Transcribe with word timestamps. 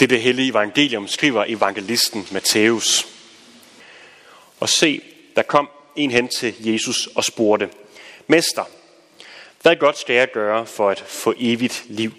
Det 0.00 0.10
det 0.10 0.22
hellige 0.22 0.50
evangelium 0.50 1.08
skriver 1.08 1.44
evangelisten 1.48 2.26
Matthæus. 2.30 3.06
Og 4.60 4.68
se, 4.68 5.02
der 5.36 5.42
kom 5.42 5.68
en 5.96 6.10
hen 6.10 6.28
til 6.28 6.54
Jesus 6.58 7.06
og 7.06 7.24
spurgte, 7.24 7.68
Mester, 8.26 8.64
hvad 9.62 9.76
godt 9.76 9.98
skal 9.98 10.16
jeg 10.16 10.30
gøre 10.32 10.66
for 10.66 10.90
at 10.90 11.00
få 11.00 11.34
evigt 11.36 11.84
liv? 11.88 12.12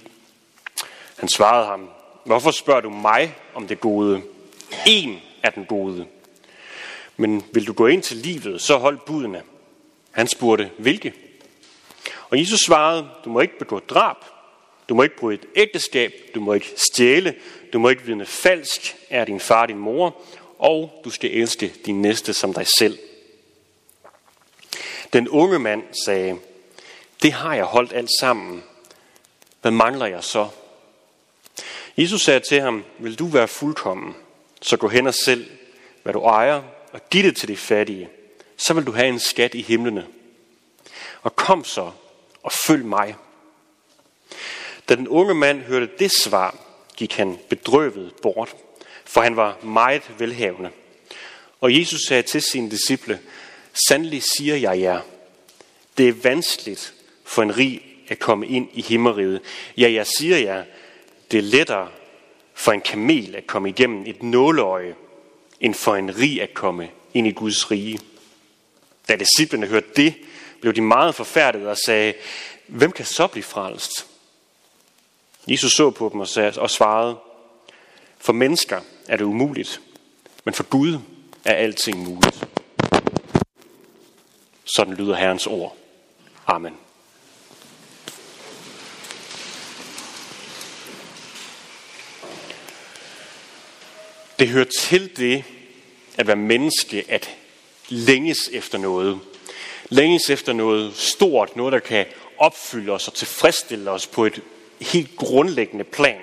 Han 1.17 1.29
svarede 1.29 1.65
ham, 1.65 1.89
hvorfor 2.25 2.51
spørger 2.51 2.81
du 2.81 2.89
mig 2.89 3.35
om 3.53 3.67
det 3.67 3.79
gode? 3.79 4.21
En 4.87 5.21
er 5.43 5.49
den 5.49 5.65
gode. 5.65 6.05
Men 7.17 7.45
vil 7.51 7.67
du 7.67 7.73
gå 7.73 7.87
ind 7.87 8.03
til 8.03 8.17
livet, 8.17 8.61
så 8.61 8.77
hold 8.77 8.97
budene. 9.05 9.41
Han 10.11 10.27
spurgte, 10.27 10.71
hvilke? 10.77 11.13
Og 12.29 12.39
Jesus 12.39 12.59
svarede, 12.59 13.09
du 13.25 13.29
må 13.29 13.39
ikke 13.39 13.59
begå 13.59 13.79
drab, 13.79 14.15
du 14.89 14.95
må 14.95 15.03
ikke 15.03 15.17
bryde 15.17 15.35
et 15.35 15.45
ægteskab, 15.55 16.13
du 16.35 16.41
må 16.41 16.53
ikke 16.53 16.73
stjæle, 16.75 17.35
du 17.73 17.79
må 17.79 17.89
ikke 17.89 18.03
vidne 18.03 18.25
falsk, 18.25 18.95
er 19.09 19.25
din 19.25 19.39
far 19.39 19.65
din 19.65 19.77
mor, 19.77 20.21
og 20.59 21.01
du 21.03 21.09
skal 21.09 21.31
elske 21.31 21.73
din 21.85 22.01
næste 22.01 22.33
som 22.33 22.53
dig 22.53 22.67
selv. 22.77 22.99
Den 25.13 25.29
unge 25.29 25.59
mand 25.59 25.83
sagde, 26.05 26.39
det 27.23 27.33
har 27.33 27.55
jeg 27.55 27.65
holdt 27.65 27.93
alt 27.93 28.09
sammen. 28.19 28.63
Hvad 29.61 29.71
mangler 29.71 30.05
jeg 30.05 30.23
så? 30.23 30.47
Jesus 31.97 32.21
sagde 32.21 32.39
til 32.39 32.61
ham, 32.61 32.83
vil 32.99 33.19
du 33.19 33.27
være 33.27 33.47
fuldkommen, 33.47 34.15
så 34.61 34.77
gå 34.77 34.87
hen 34.87 35.07
og 35.07 35.13
selv, 35.13 35.49
hvad 36.03 36.13
du 36.13 36.19
ejer, 36.19 36.61
og 36.91 37.09
giv 37.09 37.23
det 37.23 37.35
til 37.35 37.47
de 37.47 37.57
fattige. 37.57 38.09
Så 38.57 38.73
vil 38.73 38.85
du 38.85 38.91
have 38.91 39.07
en 39.07 39.19
skat 39.19 39.53
i 39.53 39.61
himlene. 39.61 40.07
Og 41.21 41.35
kom 41.35 41.63
så 41.63 41.91
og 42.43 42.51
følg 42.51 42.85
mig. 42.85 43.15
Da 44.89 44.95
den 44.95 45.07
unge 45.07 45.33
mand 45.33 45.61
hørte 45.61 45.89
det 45.99 46.11
svar, 46.23 46.55
gik 46.99 47.13
han 47.13 47.37
bedrøvet 47.49 48.13
bort, 48.21 48.55
for 49.05 49.21
han 49.21 49.35
var 49.35 49.57
meget 49.63 50.11
velhavende. 50.17 50.69
Og 51.61 51.79
Jesus 51.79 52.01
sagde 52.07 52.23
til 52.23 52.41
sine 52.41 52.71
disciple, 52.71 53.19
Sandelig 53.87 54.23
siger 54.37 54.55
jeg 54.55 54.79
jer, 54.79 55.01
det 55.97 56.07
er 56.07 56.13
vanskeligt 56.13 56.93
for 57.23 57.41
en 57.41 57.57
rig 57.57 57.81
at 58.07 58.19
komme 58.19 58.47
ind 58.47 58.69
i 58.73 58.81
himmeriget. 58.81 59.41
Ja, 59.77 59.91
jeg 59.91 60.07
siger 60.07 60.37
jer, 60.37 60.63
det 61.31 61.37
er 61.37 61.41
lettere 61.41 61.89
for 62.53 62.71
en 62.71 62.81
kamel 62.81 63.35
at 63.35 63.47
komme 63.47 63.69
igennem 63.69 64.03
et 64.05 64.23
nåleøje, 64.23 64.95
end 65.59 65.73
for 65.73 65.95
en 65.95 66.17
rig 66.17 66.41
at 66.41 66.53
komme 66.53 66.89
ind 67.13 67.27
i 67.27 67.31
Guds 67.31 67.71
rige. 67.71 67.99
Da 69.07 69.15
disciplene 69.15 69.67
hørte 69.67 69.87
det, 69.95 70.13
blev 70.61 70.73
de 70.73 70.81
meget 70.81 71.15
forfærdet 71.15 71.67
og 71.67 71.77
sagde, 71.77 72.13
hvem 72.67 72.91
kan 72.91 73.05
så 73.05 73.27
blive 73.27 73.43
frelst? 73.43 74.08
Jesus 75.49 75.71
så 75.71 75.89
på 75.89 76.09
dem 76.13 76.19
og, 76.19 76.27
sagde, 76.27 76.53
og 76.57 76.69
svarede, 76.69 77.17
for 78.17 78.33
mennesker 78.33 78.81
er 79.07 79.17
det 79.17 79.25
umuligt, 79.25 79.81
men 80.43 80.53
for 80.53 80.63
Gud 80.63 80.97
er 81.45 81.53
alting 81.53 81.97
muligt. 81.97 82.47
Sådan 84.75 84.93
lyder 84.93 85.15
Herrens 85.15 85.47
ord. 85.47 85.77
Amen. 86.47 86.73
Det 94.39 94.47
hører 94.47 94.65
til 94.79 95.17
det 95.17 95.43
at 96.17 96.27
være 96.27 96.35
menneske, 96.35 97.05
at 97.07 97.29
længes 97.89 98.49
efter 98.51 98.77
noget. 98.77 99.19
Længes 99.89 100.29
efter 100.29 100.53
noget 100.53 100.95
stort, 100.95 101.55
noget 101.55 101.73
der 101.73 101.79
kan 101.79 102.05
opfylde 102.37 102.91
os 102.91 103.07
og 103.07 103.13
tilfredsstille 103.13 103.91
os 103.91 104.07
på 104.07 104.25
et 104.25 104.41
helt 104.81 105.15
grundlæggende 105.15 105.83
plan. 105.83 106.21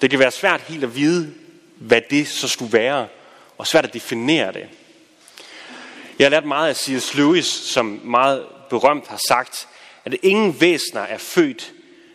Det 0.00 0.10
kan 0.10 0.18
være 0.18 0.30
svært 0.30 0.60
helt 0.60 0.84
at 0.84 0.96
vide, 0.96 1.34
hvad 1.76 2.00
det 2.10 2.28
så 2.28 2.48
skulle 2.48 2.72
være, 2.72 3.08
og 3.58 3.66
svært 3.66 3.84
at 3.84 3.94
definere 3.94 4.52
det. 4.52 4.68
Jeg 6.18 6.24
har 6.24 6.30
lært 6.30 6.44
meget 6.44 6.68
af 6.68 6.76
C.S. 6.76 7.14
Lewis, 7.14 7.46
som 7.46 8.00
meget 8.04 8.46
berømt 8.70 9.06
har 9.08 9.20
sagt, 9.28 9.68
at 10.04 10.14
ingen 10.22 10.60
væsener 10.60 11.00
er 11.00 11.18
født 11.18 11.72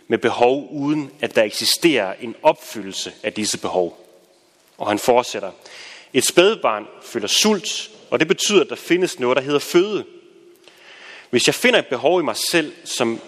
med 0.07 0.17
behov, 0.17 0.69
uden 0.71 1.11
at 1.21 1.35
der 1.35 1.43
eksisterer 1.43 2.13
en 2.21 2.35
opfyldelse 2.43 3.13
af 3.23 3.33
disse 3.33 3.57
behov. 3.57 4.07
Og 4.77 4.87
han 4.87 4.99
fortsætter. 4.99 5.51
Et 6.13 6.27
spædbarn 6.27 6.87
føler 7.03 7.27
sult, 7.27 7.89
og 8.09 8.19
det 8.19 8.27
betyder, 8.27 8.61
at 8.61 8.69
der 8.69 8.75
findes 8.75 9.19
noget, 9.19 9.37
der 9.37 9.43
hedder 9.43 9.59
føde. 9.59 10.05
Hvis 11.29 11.47
jeg 11.47 11.55
finder 11.55 11.79
et 11.79 11.87
behov 11.87 12.19
i 12.19 12.23
mig 12.23 12.35
selv, 12.51 12.73
som 12.83 13.21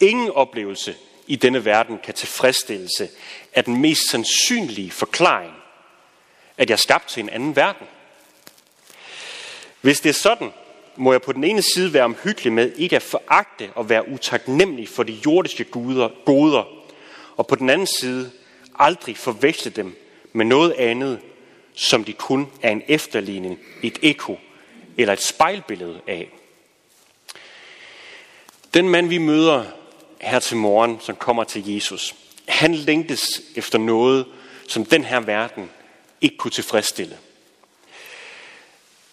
ingen 0.00 0.30
oplevelse 0.30 0.94
i 1.26 1.36
denne 1.36 1.64
verden 1.64 1.98
kan 2.04 2.14
tilfredsstillelse, 2.14 3.08
er 3.52 3.62
den 3.62 3.80
mest 3.80 4.10
sandsynlige 4.10 4.90
forklaring, 4.90 5.52
at 6.58 6.70
jeg 6.70 6.74
er 6.74 6.78
skabt 6.78 7.08
til 7.08 7.22
en 7.22 7.28
anden 7.28 7.56
verden. 7.56 7.86
Hvis 9.80 10.00
det 10.00 10.08
er 10.08 10.14
sådan, 10.14 10.52
må 10.96 11.12
jeg 11.12 11.22
på 11.22 11.32
den 11.32 11.44
ene 11.44 11.62
side 11.62 11.92
være 11.92 12.04
omhyggelig 12.04 12.52
med 12.52 12.72
ikke 12.76 12.96
at 12.96 13.02
foragte 13.02 13.70
og 13.74 13.88
være 13.88 14.08
utaknemmelig 14.08 14.88
for 14.88 15.02
de 15.02 15.12
jordiske 15.26 15.64
guder, 15.64 16.08
goder, 16.24 16.64
og 17.36 17.46
på 17.46 17.54
den 17.54 17.70
anden 17.70 17.86
side 17.86 18.30
aldrig 18.78 19.16
forveksle 19.16 19.70
dem 19.70 19.96
med 20.32 20.44
noget 20.44 20.72
andet, 20.72 21.20
som 21.74 22.04
de 22.04 22.12
kun 22.12 22.48
er 22.62 22.70
en 22.70 22.82
efterligning, 22.88 23.58
et 23.82 23.98
eko 24.02 24.38
eller 24.96 25.12
et 25.12 25.22
spejlbillede 25.22 26.00
af. 26.06 26.28
Den 28.74 28.88
mand, 28.88 29.08
vi 29.08 29.18
møder 29.18 29.64
her 30.22 30.38
til 30.38 30.56
morgen, 30.56 31.00
som 31.00 31.16
kommer 31.16 31.44
til 31.44 31.74
Jesus, 31.74 32.14
han 32.48 32.74
længtes 32.74 33.40
efter 33.54 33.78
noget, 33.78 34.26
som 34.68 34.84
den 34.84 35.04
her 35.04 35.20
verden 35.20 35.70
ikke 36.20 36.36
kunne 36.36 36.50
tilfredsstille. 36.50 37.18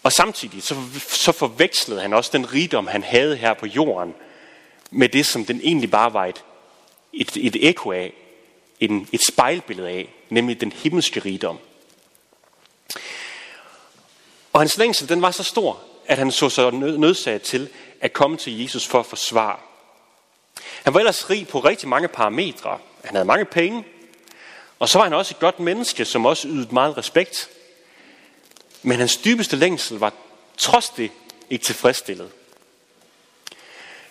Og 0.02 0.12
samtidig 0.12 0.62
så, 0.62 0.76
så 1.08 1.32
forvekslede 1.32 2.00
han 2.00 2.12
også 2.12 2.30
den 2.32 2.52
rigdom, 2.52 2.86
han 2.86 3.02
havde 3.02 3.36
her 3.36 3.54
på 3.54 3.66
jorden, 3.66 4.14
med 4.90 5.08
det, 5.08 5.26
som 5.26 5.44
den 5.44 5.60
egentlig 5.60 5.90
bare 5.90 6.12
var 6.12 6.26
et, 6.26 6.44
et, 7.12 7.36
et 7.36 7.68
ekko 7.68 7.92
af, 7.92 8.12
en, 8.80 9.08
et 9.12 9.20
spejlbillede 9.26 9.88
af, 9.88 10.14
nemlig 10.28 10.60
den 10.60 10.72
himmelske 10.72 11.20
rigdom. 11.20 11.58
Og 14.52 14.60
hans 14.60 14.78
længsel, 14.78 15.08
den 15.08 15.22
var 15.22 15.30
så 15.30 15.42
stor, 15.42 15.80
at 16.06 16.18
han 16.18 16.30
så 16.30 16.48
sig 16.48 16.72
nødsaget 16.72 17.42
til 17.42 17.68
at 18.00 18.12
komme 18.12 18.36
til 18.36 18.60
Jesus 18.62 18.86
for 18.86 19.00
at 19.00 19.06
forsvare. 19.06 19.56
Han 20.84 20.94
var 20.94 21.00
ellers 21.00 21.30
rig 21.30 21.48
på 21.48 21.60
rigtig 21.60 21.88
mange 21.88 22.08
parametre. 22.08 22.78
Han 23.04 23.14
havde 23.14 23.24
mange 23.24 23.44
penge, 23.44 23.84
og 24.78 24.88
så 24.88 24.98
var 24.98 25.04
han 25.04 25.12
også 25.12 25.34
et 25.34 25.40
godt 25.40 25.60
menneske, 25.60 26.04
som 26.04 26.26
også 26.26 26.48
ydede 26.48 26.74
meget 26.74 26.96
respekt. 26.96 27.50
Men 28.82 28.98
hans 28.98 29.16
dybeste 29.16 29.56
længsel 29.56 29.98
var 29.98 30.12
trods 30.56 30.88
det 30.88 31.10
ikke 31.50 31.64
tilfredsstillet. 31.64 32.30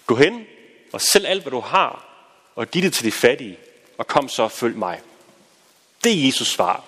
Gå 0.05 0.15
hen 0.15 0.45
og 0.93 1.01
sælg 1.01 1.27
alt, 1.27 1.41
hvad 1.41 1.51
du 1.51 1.59
har, 1.59 2.05
og 2.55 2.71
giv 2.71 2.81
det 2.81 2.93
til 2.93 3.05
de 3.05 3.11
fattige, 3.11 3.57
og 3.97 4.07
kom 4.07 4.29
så 4.29 4.43
og 4.43 4.51
følg 4.51 4.77
mig. 4.77 5.01
Det 6.03 6.11
er 6.11 6.25
Jesus 6.25 6.47
svar. 6.47 6.83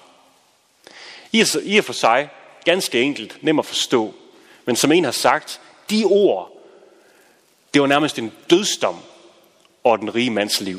I 1.32 1.78
og 1.78 1.86
for 1.86 1.94
sig 1.94 2.30
ganske 2.66 3.02
enkelt, 3.02 3.44
nem 3.44 3.60
at 3.60 3.66
forstå. 3.66 4.14
Men 4.66 4.76
som 4.76 4.92
en 4.92 5.04
har 5.04 5.12
sagt, 5.12 5.62
de 5.90 6.04
ord, 6.06 6.52
det 7.74 7.82
var 7.82 7.88
nærmest 7.88 8.20
en 8.20 8.34
dødsdom 8.50 9.02
over 9.84 9.98
den 9.98 10.16
rige 10.16 10.30
mands 10.30 10.62
liv. 10.62 10.78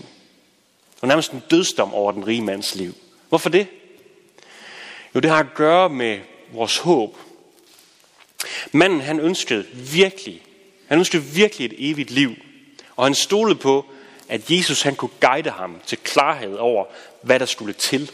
Det 0.95 1.03
var 1.03 1.09
nærmest 1.09 1.33
en 1.33 1.43
dødsdom 1.51 1.95
over 1.95 2.13
den 2.13 2.27
rige 2.27 2.43
mands 2.43 2.75
liv. 2.75 2.95
Hvorfor 3.29 3.49
det? 3.49 3.67
Jo, 5.15 5.21
det 5.21 5.31
har 5.31 5.39
at 5.39 5.55
gøre 5.55 5.89
med 5.89 6.21
vores 6.53 6.79
håb. 6.79 7.17
Manden, 8.73 9.01
han 9.01 9.21
ønskede 9.21 9.67
virkelig, 9.93 10.43
han 10.87 10.99
ønskede 10.99 11.23
virkelig 11.23 11.67
et 11.67 11.75
evigt 11.91 12.11
liv. 12.11 12.35
Og 12.97 13.05
han 13.05 13.15
stolede 13.15 13.59
på, 13.59 13.87
at 14.29 14.51
Jesus 14.51 14.83
han 14.83 14.97
kunne 14.97 15.11
guide 15.21 15.51
ham 15.51 15.81
til 15.87 15.99
klarhed 15.99 16.55
over, 16.57 16.85
hvad 17.23 17.41
der 17.41 17.47
skulle 17.47 17.73
til. 17.73 18.11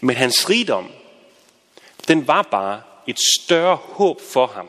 Men 0.00 0.16
hans 0.16 0.50
rigdom, 0.50 0.90
den 2.08 2.26
var 2.26 2.42
bare 2.42 2.80
et 3.06 3.18
større 3.38 3.76
håb 3.76 4.20
for 4.20 4.46
ham, 4.46 4.68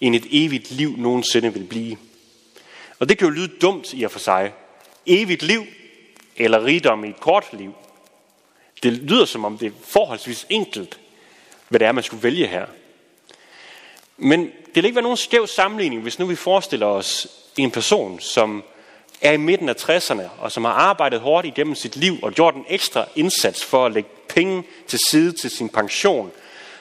end 0.00 0.14
et 0.14 0.26
evigt 0.30 0.70
liv 0.70 0.94
nogensinde 0.96 1.52
ville 1.52 1.68
blive. 1.68 1.96
Og 2.98 3.08
det 3.08 3.18
kan 3.18 3.28
jo 3.28 3.34
lyde 3.34 3.58
dumt 3.60 3.92
i 3.92 4.02
og 4.02 4.10
for 4.10 4.18
sig. 4.18 4.52
Evigt 5.06 5.42
liv 5.42 5.66
eller 6.36 6.64
rigdom 6.64 7.04
i 7.04 7.08
et 7.08 7.20
kort 7.20 7.44
liv. 7.52 7.74
Det 8.82 8.92
lyder 8.92 9.24
som 9.24 9.44
om 9.44 9.58
det 9.58 9.66
er 9.66 9.72
forholdsvis 9.84 10.46
enkelt, 10.48 10.98
hvad 11.68 11.80
det 11.80 11.86
er, 11.86 11.92
man 11.92 12.04
skulle 12.04 12.22
vælge 12.22 12.46
her. 12.46 12.66
Men 14.16 14.40
det 14.44 14.74
vil 14.74 14.84
ikke 14.84 14.94
være 14.94 15.02
nogen 15.02 15.16
skæv 15.16 15.46
sammenligning, 15.46 16.02
hvis 16.02 16.18
nu 16.18 16.26
vi 16.26 16.36
forestiller 16.36 16.86
os 16.86 17.26
en 17.56 17.70
person, 17.70 18.20
som 18.20 18.64
er 19.20 19.32
i 19.32 19.36
midten 19.36 19.68
af 19.68 19.74
60'erne, 19.74 20.22
og 20.38 20.52
som 20.52 20.64
har 20.64 20.72
arbejdet 20.72 21.20
hårdt 21.20 21.46
igennem 21.46 21.74
sit 21.74 21.96
liv 21.96 22.18
og 22.22 22.32
gjort 22.32 22.54
en 22.54 22.64
ekstra 22.68 23.04
indsats 23.16 23.64
for 23.64 23.86
at 23.86 23.92
lægge 23.92 24.10
penge 24.28 24.64
til 24.86 24.98
side 25.08 25.32
til 25.32 25.50
sin 25.50 25.68
pension, 25.68 26.32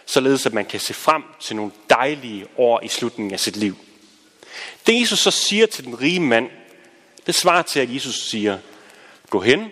således 0.05 0.45
at 0.45 0.53
man 0.53 0.65
kan 0.65 0.79
se 0.79 0.93
frem 0.93 1.23
til 1.39 1.55
nogle 1.55 1.71
dejlige 1.89 2.45
år 2.57 2.81
i 2.83 2.87
slutningen 2.87 3.33
af 3.33 3.39
sit 3.39 3.57
liv. 3.57 3.75
Det 4.87 5.01
Jesus 5.01 5.19
så 5.19 5.31
siger 5.31 5.65
til 5.65 5.85
den 5.85 6.01
rige 6.01 6.19
mand, 6.19 6.49
det 7.25 7.35
svarer 7.35 7.61
til, 7.61 7.79
at 7.79 7.93
Jesus 7.93 8.29
siger, 8.29 8.59
gå 9.29 9.39
hen, 9.39 9.71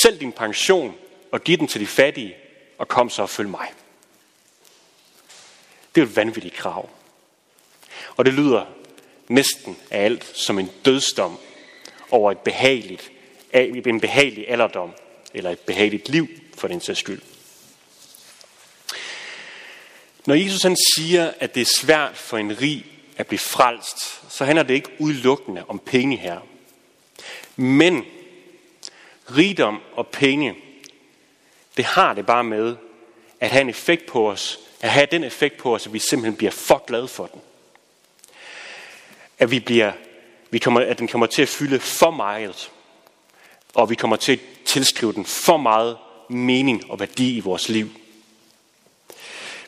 sælg 0.00 0.20
din 0.20 0.32
pension 0.32 0.94
og 1.32 1.44
giv 1.44 1.58
den 1.58 1.68
til 1.68 1.80
de 1.80 1.86
fattige, 1.86 2.36
og 2.78 2.88
kom 2.88 3.10
så 3.10 3.22
og 3.22 3.30
følg 3.30 3.48
mig. 3.48 3.72
Det 5.94 6.00
er 6.00 6.06
et 6.06 6.16
vanvittigt 6.16 6.54
krav. 6.54 6.90
Og 8.16 8.24
det 8.24 8.34
lyder 8.34 8.66
næsten 9.28 9.76
af 9.90 10.04
alt 10.04 10.32
som 10.34 10.58
en 10.58 10.70
dødsdom 10.84 11.38
over 12.10 12.32
et 12.32 12.38
behageligt, 12.38 13.10
en 13.52 14.00
behagelig 14.00 14.48
alderdom, 14.48 14.92
eller 15.34 15.50
et 15.50 15.58
behageligt 15.58 16.08
liv 16.08 16.28
for 16.56 16.68
den 16.68 16.80
sags 16.80 16.98
skyld. 16.98 17.22
Når 20.26 20.34
Jesus 20.34 20.62
han 20.62 20.76
siger, 20.96 21.32
at 21.40 21.54
det 21.54 21.60
er 21.60 21.76
svært 21.78 22.16
for 22.16 22.38
en 22.38 22.60
rig 22.60 22.95
at 23.16 23.26
blive 23.26 23.38
frelst, 23.38 24.22
så 24.28 24.44
handler 24.44 24.62
det 24.62 24.74
ikke 24.74 24.90
udelukkende 24.98 25.64
om 25.68 25.78
penge 25.78 26.16
her. 26.16 26.40
Men 27.56 28.04
rigdom 29.36 29.80
og 29.94 30.06
penge, 30.06 30.54
det 31.76 31.84
har 31.84 32.14
det 32.14 32.26
bare 32.26 32.44
med 32.44 32.76
at 33.40 33.50
have 33.50 33.60
en 33.60 33.68
effekt 33.68 34.06
på 34.06 34.30
os, 34.30 34.58
at 34.80 34.90
have 34.90 35.06
den 35.10 35.24
effekt 35.24 35.56
på 35.56 35.74
os, 35.74 35.86
at 35.86 35.92
vi 35.92 35.98
simpelthen 35.98 36.36
bliver 36.36 36.50
for 36.50 36.84
glade 36.86 37.08
for 37.08 37.26
den. 37.26 37.40
At, 39.38 39.50
vi 39.50 39.60
bliver, 39.60 39.92
vi 40.50 40.58
kommer, 40.58 40.80
at 40.80 40.98
den 40.98 41.08
kommer 41.08 41.26
til 41.26 41.42
at 41.42 41.48
fylde 41.48 41.80
for 41.80 42.10
meget, 42.10 42.70
og 43.74 43.90
vi 43.90 43.94
kommer 43.94 44.16
til 44.16 44.32
at 44.32 44.40
tilskrive 44.64 45.12
den 45.12 45.24
for 45.24 45.56
meget 45.56 45.96
mening 46.28 46.90
og 46.90 47.00
værdi 47.00 47.36
i 47.36 47.40
vores 47.40 47.68
liv. 47.68 47.90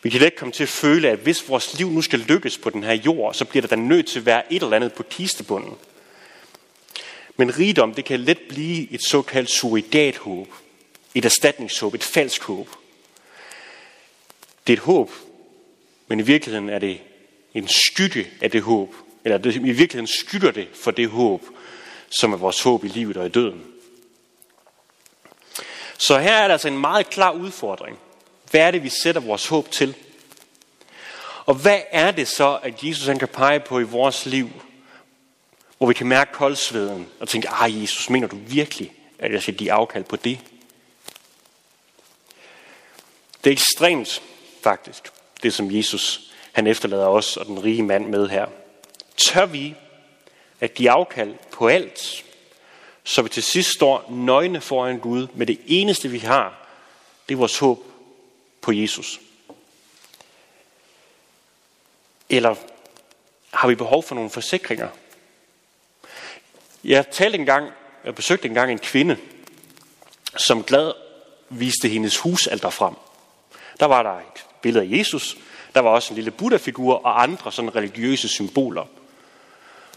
Vi 0.03 0.11
kan 0.11 0.21
let 0.21 0.37
komme 0.37 0.53
til 0.53 0.62
at 0.62 0.69
føle, 0.69 1.11
at 1.11 1.19
hvis 1.19 1.49
vores 1.49 1.79
liv 1.79 1.91
nu 1.91 2.03
skal 2.03 2.19
lykkes 2.19 2.59
på 2.59 2.71
den 2.71 2.85
her 2.85 2.93
jord, 2.93 3.35
så 3.35 3.45
bliver 3.45 3.61
der 3.61 3.69
da 3.69 3.77
nødt 3.77 4.06
til 4.06 4.19
at 4.19 4.27
være 4.27 4.53
et 4.53 4.62
eller 4.62 4.77
andet 4.77 4.93
på 4.93 5.03
kistebunden. 5.03 5.75
Men 7.37 7.59
rigdom, 7.59 7.95
det 7.95 8.05
kan 8.05 8.21
let 8.21 8.39
blive 8.49 8.93
et 8.93 9.00
såkaldt 9.09 9.50
surrogathåb. 9.50 10.49
Et 11.15 11.25
erstatningshåb, 11.25 11.95
et 11.95 12.03
falsk 12.03 12.43
håb. 12.43 12.69
Det 14.67 14.73
er 14.73 14.77
et 14.77 14.83
håb, 14.83 15.11
men 16.09 16.21
i 16.21 16.23
virkeligheden 16.23 16.69
er 16.69 16.79
det 16.79 17.00
en 17.55 17.69
skygge 17.69 18.31
af 18.41 18.50
det 18.50 18.62
håb. 18.62 18.95
Eller 19.25 19.39
det, 19.39 19.55
i 19.55 19.59
virkeligheden 19.59 20.06
skygger 20.06 20.50
det 20.50 20.69
for 20.75 20.91
det 20.91 21.09
håb, 21.09 21.43
som 22.11 22.33
er 22.33 22.37
vores 22.37 22.62
håb 22.62 22.85
i 22.85 22.89
livet 22.89 23.17
og 23.17 23.27
i 23.27 23.29
døden. 23.29 23.65
Så 25.99 26.19
her 26.19 26.33
er 26.33 26.47
der 26.47 26.53
altså 26.53 26.69
en 26.69 26.79
meget 26.79 27.11
klar 27.11 27.33
udfordring. 27.33 27.99
Hvad 28.50 28.61
er 28.61 28.71
det, 28.71 28.83
vi 28.83 28.89
sætter 28.89 29.21
vores 29.21 29.47
håb 29.47 29.71
til? 29.71 29.95
Og 31.47 31.55
hvad 31.55 31.81
er 31.91 32.11
det 32.11 32.29
så, 32.29 32.59
at 32.62 32.85
Jesus 32.85 33.06
han 33.06 33.19
kan 33.19 33.29
pege 33.29 33.61
på 33.61 33.81
i 33.81 33.83
vores 33.83 34.27
liv, 34.27 34.50
hvor 35.79 35.87
vi 35.87 35.95
kan 35.95 36.06
mærke 36.06 36.33
koldsveden 36.33 37.09
og 37.21 37.29
tænke, 37.29 37.49
ah 37.49 37.83
Jesus, 37.83 38.11
mener 38.11 38.29
du 38.29 38.37
virkelig, 38.37 38.93
at 39.19 39.33
jeg 39.33 39.43
skal 39.43 39.55
give 39.55 39.73
afkald 39.73 40.05
på 40.05 40.17
det? 40.17 40.39
Det 43.45 43.50
er 43.50 43.53
ekstremt 43.53 44.23
faktisk, 44.62 45.09
det 45.43 45.55
som 45.55 45.77
Jesus 45.77 46.21
han 46.53 46.67
efterlader 46.67 47.06
os 47.06 47.37
og 47.37 47.47
den 47.47 47.65
rige 47.65 47.83
mand 47.83 48.06
med 48.06 48.29
her. 48.29 48.47
Tør 49.17 49.47
vi 49.47 49.75
at 50.61 50.75
give 50.75 50.91
afkald 50.91 51.35
på 51.53 51.69
alt, 51.69 52.25
så 53.05 53.23
vi 53.23 53.29
til 53.29 53.43
sidst 53.43 53.75
står 53.75 54.06
nøgne 54.11 54.61
foran 54.61 54.99
Gud 54.99 55.27
med 55.35 55.47
det 55.47 55.61
eneste 55.67 56.09
vi 56.09 56.19
har, 56.19 56.69
det 57.29 57.35
er 57.35 57.39
vores 57.39 57.59
håb 57.59 57.88
på 58.69 58.73
Jesus? 58.73 59.20
Eller 62.29 62.55
har 63.50 63.69
vi 63.69 63.75
behov 63.75 64.03
for 64.03 64.15
nogle 64.15 64.31
forsikringer? 64.31 64.88
Jeg 66.85 67.11
talte 67.11 67.38
engang, 67.38 67.70
jeg 68.05 68.15
besøgte 68.15 68.49
engang 68.49 68.73
en 68.73 68.79
kvinde, 68.79 69.17
som 70.37 70.65
glad 70.65 70.93
viste 71.49 71.88
hendes 71.88 72.19
husalter 72.19 72.70
frem. 72.70 72.94
Der 73.81 73.87
var 73.87 74.03
der 74.03 74.19
et 74.19 74.47
billede 74.62 74.85
af 74.85 74.99
Jesus, 74.99 75.37
der 75.75 75.81
var 75.81 75.91
også 75.91 76.12
en 76.12 76.14
lille 76.14 76.31
Buddha-figur 76.31 76.94
og 76.94 77.23
andre 77.23 77.53
sådan 77.53 77.76
religiøse 77.76 78.29
symboler. 78.29 78.87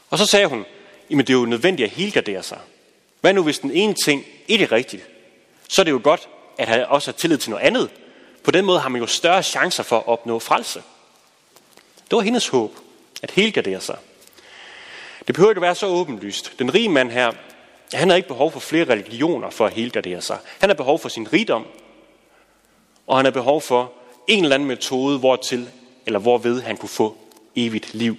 Og 0.09 0.17
så 0.17 0.25
sagde 0.25 0.47
hun, 0.47 0.65
jamen 1.09 1.27
det 1.27 1.33
er 1.33 1.39
jo 1.39 1.45
nødvendigt 1.45 1.87
at 1.87 1.95
helgardere 1.95 2.43
sig. 2.43 2.59
Hvad 3.21 3.33
nu 3.33 3.43
hvis 3.43 3.59
den 3.59 3.71
ene 3.71 3.95
ting 4.05 4.25
ikke 4.47 4.63
er 4.63 4.71
rigtigt? 4.71 5.03
Så 5.69 5.81
er 5.81 5.83
det 5.83 5.91
jo 5.91 6.01
godt 6.03 6.29
at 6.57 6.67
have 6.67 6.87
også 6.87 7.11
have 7.11 7.17
tillid 7.17 7.37
til 7.37 7.49
noget 7.49 7.63
andet. 7.63 7.89
På 8.43 8.51
den 8.51 8.65
måde 8.65 8.79
har 8.79 8.89
man 8.89 9.01
jo 9.01 9.07
større 9.07 9.43
chancer 9.43 9.83
for 9.83 9.97
at 9.97 10.07
opnå 10.07 10.39
frelse. 10.39 10.83
Det 12.09 12.15
var 12.15 12.21
hendes 12.21 12.47
håb, 12.47 12.75
at 13.23 13.31
helgardere 13.31 13.81
sig. 13.81 13.97
Det 15.27 15.35
behøver 15.35 15.51
ikke 15.51 15.59
at 15.59 15.61
være 15.61 15.75
så 15.75 15.87
åbenlyst. 15.87 16.53
Den 16.59 16.73
rige 16.73 16.89
mand 16.89 17.11
her, 17.11 17.31
han 17.93 18.09
har 18.09 18.15
ikke 18.15 18.27
behov 18.27 18.51
for 18.51 18.59
flere 18.59 18.85
religioner 18.85 19.49
for 19.49 19.65
at 19.65 19.73
helgardere 19.73 20.21
sig. 20.21 20.37
Han 20.59 20.69
har 20.69 20.75
behov 20.75 20.99
for 20.99 21.09
sin 21.09 21.33
rigdom, 21.33 21.65
og 23.07 23.17
han 23.17 23.25
har 23.25 23.31
behov 23.31 23.61
for 23.61 23.91
en 24.27 24.43
eller 24.43 24.55
anden 24.55 24.67
metode, 24.67 25.19
hvortil 25.19 25.69
eller 26.05 26.19
hvorved 26.19 26.61
han 26.61 26.77
kunne 26.77 26.89
få 26.89 27.17
evigt 27.55 27.93
liv. 27.93 28.17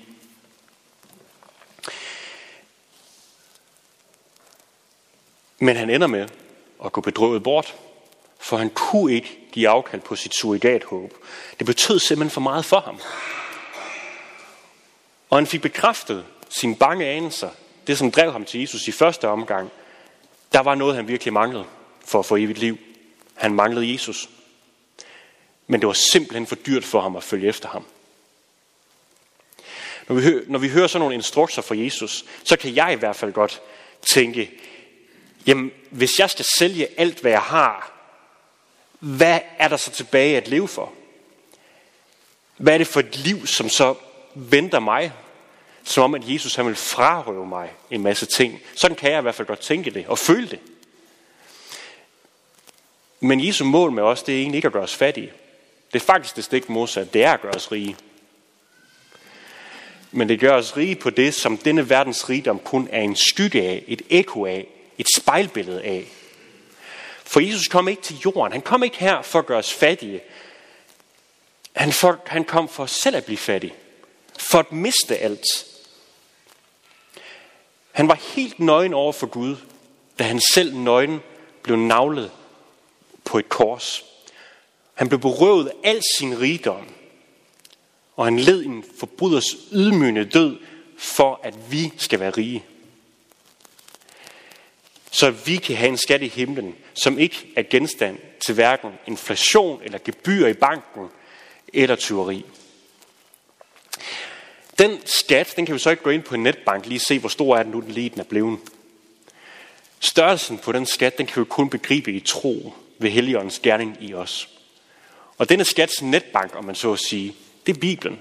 Men 5.58 5.76
han 5.76 5.90
ender 5.90 6.06
med 6.06 6.28
at 6.84 6.92
gå 6.92 7.00
bedrøvet 7.00 7.42
bort, 7.42 7.74
for 8.38 8.56
han 8.56 8.70
kunne 8.70 9.12
ikke 9.14 9.41
give 9.52 9.68
afkald 9.68 10.02
på 10.02 10.16
sit 10.16 10.34
surrogathåb. 10.34 11.14
Det 11.58 11.66
betød 11.66 11.98
simpelthen 11.98 12.30
for 12.30 12.40
meget 12.40 12.64
for 12.64 12.80
ham. 12.80 13.00
Og 15.30 15.38
han 15.38 15.46
fik 15.46 15.62
bekræftet 15.62 16.24
sine 16.48 16.76
bange 16.76 17.06
anelser, 17.06 17.50
det 17.86 17.98
som 17.98 18.10
drev 18.10 18.32
ham 18.32 18.44
til 18.44 18.60
Jesus 18.60 18.88
i 18.88 18.92
første 18.92 19.28
omgang. 19.28 19.70
Der 20.52 20.60
var 20.60 20.74
noget, 20.74 20.96
han 20.96 21.08
virkelig 21.08 21.32
manglede 21.32 21.64
for 22.04 22.18
at 22.18 22.26
få 22.26 22.36
evigt 22.36 22.58
liv. 22.58 22.78
Han 23.34 23.54
manglede 23.54 23.92
Jesus. 23.92 24.28
Men 25.66 25.80
det 25.80 25.86
var 25.86 25.96
simpelthen 26.12 26.46
for 26.46 26.54
dyrt 26.54 26.84
for 26.84 27.00
ham 27.00 27.16
at 27.16 27.22
følge 27.22 27.48
efter 27.48 27.68
ham. 27.68 27.84
Når 30.08 30.16
vi, 30.16 30.22
hører, 30.22 30.42
når 30.46 30.58
vi 30.58 30.68
hører 30.68 30.86
sådan 30.86 31.00
nogle 31.00 31.14
instrukser 31.14 31.62
fra 31.62 31.76
Jesus, 31.76 32.24
så 32.44 32.56
kan 32.56 32.74
jeg 32.74 32.92
i 32.92 32.96
hvert 32.96 33.16
fald 33.16 33.32
godt 33.32 33.60
tænke, 34.02 34.50
jamen 35.46 35.70
hvis 35.90 36.18
jeg 36.18 36.30
skal 36.30 36.44
sælge 36.58 37.00
alt, 37.00 37.20
hvad 37.20 37.30
jeg 37.30 37.40
har, 37.40 37.92
hvad 39.02 39.40
er 39.58 39.68
der 39.68 39.76
så 39.76 39.90
tilbage 39.90 40.36
at 40.36 40.48
leve 40.48 40.68
for? 40.68 40.92
Hvad 42.56 42.74
er 42.74 42.78
det 42.78 42.86
for 42.86 43.00
et 43.00 43.16
liv, 43.16 43.46
som 43.46 43.68
så 43.68 43.94
venter 44.34 44.80
mig? 44.80 45.12
Som 45.84 46.04
om, 46.04 46.14
at 46.14 46.22
Jesus 46.30 46.54
han 46.54 46.66
vil 46.66 46.76
frarøve 46.76 47.46
mig 47.46 47.72
en 47.90 48.02
masse 48.02 48.26
ting. 48.26 48.60
Sådan 48.74 48.96
kan 48.96 49.10
jeg 49.10 49.18
i 49.18 49.22
hvert 49.22 49.34
fald 49.34 49.48
godt 49.48 49.60
tænke 49.60 49.90
det 49.90 50.06
og 50.06 50.18
føle 50.18 50.48
det. 50.48 50.58
Men 53.20 53.46
Jesu 53.46 53.64
mål 53.64 53.92
med 53.92 54.02
os, 54.02 54.22
det 54.22 54.34
er 54.34 54.38
egentlig 54.38 54.58
ikke 54.58 54.66
at 54.66 54.72
gøre 54.72 54.82
os 54.82 54.94
fattige. 54.94 55.32
Det 55.92 56.02
er 56.02 56.04
faktisk 56.04 56.36
det 56.36 56.44
stik 56.44 56.68
modsat. 56.68 57.14
Det 57.14 57.24
er 57.24 57.32
at 57.32 57.40
gøre 57.40 57.54
os 57.54 57.72
rige. 57.72 57.96
Men 60.12 60.28
det 60.28 60.40
gør 60.40 60.52
os 60.52 60.76
rige 60.76 60.94
på 60.94 61.10
det, 61.10 61.34
som 61.34 61.58
denne 61.58 61.90
verdens 61.90 62.30
rigdom 62.30 62.58
kun 62.58 62.88
er 62.92 63.00
en 63.00 63.16
skygge 63.16 63.62
af, 63.62 63.84
et 63.86 64.02
ekko 64.10 64.46
af, 64.46 64.66
et 64.98 65.06
spejlbillede 65.16 65.82
af. 65.82 66.08
For 67.24 67.40
Jesus 67.40 67.68
kom 67.68 67.88
ikke 67.88 68.02
til 68.02 68.18
jorden. 68.24 68.52
Han 68.52 68.62
kom 68.62 68.82
ikke 68.82 68.98
her 68.98 69.22
for 69.22 69.38
at 69.38 69.46
gøre 69.46 69.58
os 69.58 69.72
fattige. 69.72 70.20
Han, 71.72 71.92
for, 71.92 72.20
han 72.26 72.44
kom 72.44 72.68
for 72.68 72.86
selv 72.86 73.16
at 73.16 73.24
blive 73.24 73.38
fattig. 73.38 73.74
For 74.38 74.58
at 74.58 74.72
miste 74.72 75.18
alt. 75.18 75.46
Han 77.92 78.08
var 78.08 78.14
helt 78.34 78.60
nøgen 78.60 78.94
over 78.94 79.12
for 79.12 79.26
Gud, 79.26 79.56
da 80.18 80.24
han 80.24 80.40
selv 80.52 80.76
nøgen 80.76 81.20
blev 81.62 81.76
navlet 81.76 82.30
på 83.24 83.38
et 83.38 83.48
kors. 83.48 84.04
Han 84.94 85.08
blev 85.08 85.20
berøvet 85.20 85.68
af 85.68 85.90
al 85.90 86.02
sin 86.18 86.40
rigdom, 86.40 86.86
og 88.16 88.24
han 88.24 88.38
led 88.38 88.64
en 88.64 88.84
forbryders 88.98 89.56
ydmygende 89.72 90.24
død, 90.24 90.58
for 90.98 91.40
at 91.42 91.72
vi 91.72 91.92
skal 91.96 92.20
være 92.20 92.30
rige 92.30 92.64
så 95.14 95.30
vi 95.30 95.56
kan 95.56 95.76
have 95.76 95.88
en 95.88 95.96
skat 95.96 96.22
i 96.22 96.28
himlen, 96.28 96.74
som 96.94 97.18
ikke 97.18 97.52
er 97.56 97.62
genstand 97.62 98.18
til 98.46 98.54
hverken 98.54 98.90
inflation 99.06 99.80
eller 99.84 99.98
gebyr 100.04 100.46
i 100.46 100.52
banken 100.52 101.08
eller 101.72 101.96
tyveri. 101.96 102.44
Den 104.78 105.00
skat, 105.04 105.52
den 105.56 105.66
kan 105.66 105.74
vi 105.74 105.78
så 105.78 105.90
ikke 105.90 106.02
gå 106.02 106.10
ind 106.10 106.22
på 106.22 106.34
en 106.34 106.42
netbank 106.42 106.86
lige 106.86 106.98
se, 106.98 107.18
hvor 107.18 107.28
stor 107.28 107.56
er 107.56 107.62
den 107.62 107.72
nu, 107.72 107.80
den 107.80 107.90
lige 107.90 108.10
den 108.10 108.20
er 108.20 108.24
blevet. 108.24 108.58
Størrelsen 110.00 110.58
på 110.58 110.72
den 110.72 110.86
skat, 110.86 111.18
den 111.18 111.26
kan 111.26 111.40
vi 111.40 111.46
kun 111.48 111.70
begribe 111.70 112.12
i 112.12 112.20
tro 112.20 112.72
ved 112.98 113.10
Helligåndens 113.10 113.58
gerning 113.58 113.96
i 114.00 114.14
os. 114.14 114.48
Og 115.38 115.48
denne 115.48 115.64
skats 115.64 116.02
netbank, 116.02 116.54
om 116.54 116.64
man 116.64 116.74
så 116.74 116.92
at 116.92 116.98
sige, 116.98 117.34
det 117.66 117.76
er 117.76 117.80
Bibelen. 117.80 118.18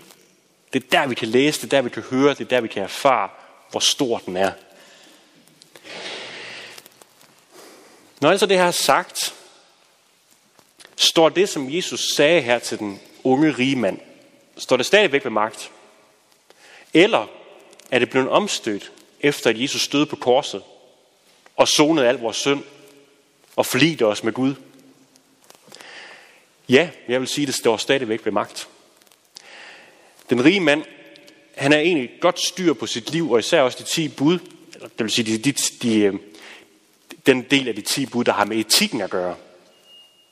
Det 0.74 0.84
er 0.84 0.88
der, 0.92 1.08
vi 1.08 1.16
kan 1.16 1.28
læse, 1.28 1.62
det 1.62 1.74
er 1.74 1.78
der, 1.78 1.82
vi 1.82 1.90
kan 1.90 2.04
høre, 2.04 2.30
det 2.30 2.42
er 2.42 2.46
der, 2.46 2.62
vi 2.62 2.68
kan 2.68 2.84
erfare, 2.84 3.30
hvor 3.72 3.80
stor 3.80 4.18
den 4.18 4.38
er. 4.38 4.52
Når 8.22 8.30
altså 8.30 8.46
det 8.46 8.58
her 8.58 8.66
er 8.66 8.72
sagt, 8.72 9.34
står 10.96 11.30
det, 11.30 11.50
som 11.50 11.74
Jesus 11.74 12.00
sagde 12.16 12.42
her 12.42 12.60
til 12.60 12.80
den 12.80 13.00
unge 13.24 13.52
rige 13.52 13.76
mand, 13.76 14.00
står 14.58 14.78
det 14.78 14.86
stadigvæk 14.86 15.24
ved 15.24 15.32
magt? 15.32 15.72
Eller 16.94 17.28
er 17.92 18.00
det 18.00 18.10
blevet 18.10 18.30
omstødt, 18.30 18.92
efter 19.22 19.50
at 19.50 19.62
Jesus 19.62 19.82
stødte 19.82 20.06
på 20.06 20.16
korset 20.16 20.64
og 21.56 21.68
sonede 21.68 22.08
al 22.08 22.16
vores 22.16 22.38
synd 22.38 22.64
og 23.56 23.66
forlidte 23.66 24.06
os 24.06 24.24
med 24.24 24.34
Gud? 24.34 24.56
Ja, 26.70 26.90
jeg 27.08 27.20
vil 27.20 27.28
sige, 27.28 27.44
at 27.44 27.48
det 27.48 27.56
står 27.56 27.78
stadigvæk 27.78 28.26
ved 28.26 28.32
magt. 28.32 28.68
Den 30.30 30.46
rige 30.46 30.60
mand, 30.60 30.84
han 31.56 31.74
er 31.74 31.80
egentlig 31.80 32.12
godt 32.20 32.40
styr 32.40 32.74
på 32.74 32.86
sit 32.86 33.12
liv, 33.12 33.32
og 33.32 33.40
især 33.40 33.62
også 33.62 33.78
de 33.80 33.84
10 33.84 34.08
bud, 34.08 34.40
eller 34.74 34.88
det 34.88 35.04
vil 35.04 35.12
sige 35.12 35.38
de, 35.38 35.52
de, 35.52 35.52
de, 35.52 36.20
den 37.26 37.42
del 37.42 37.68
af 37.68 37.76
de 37.76 37.82
10 37.82 38.06
bud, 38.06 38.24
der 38.24 38.34
har 38.34 38.46
med 38.46 38.58
etikken 38.58 39.02
at 39.02 39.10
gøre. 39.10 39.36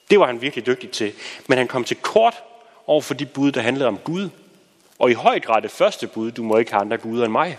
Det 0.10 0.20
var 0.20 0.26
han 0.26 0.42
virkelig 0.42 0.66
dygtig 0.66 0.92
til. 0.92 1.14
Men 1.48 1.58
han 1.58 1.68
kom 1.68 1.84
til 1.84 1.98
kort 1.98 2.34
over 2.88 3.02
for 3.02 3.14
de 3.14 3.26
bud, 3.26 3.52
der 3.52 3.62
handlede 3.62 3.88
om 3.88 3.98
Gud. 3.98 4.30
Og 5.00 5.12
i 5.12 5.14
høj 5.14 5.40
grad 5.40 5.62
det 5.62 5.72
første 5.72 6.08
bud, 6.08 6.32
du 6.32 6.44
må 6.44 6.58
ikke 6.58 6.72
have 6.72 6.82
andre 6.82 6.98
guder 6.98 7.26
end 7.26 7.32
mig. 7.32 7.58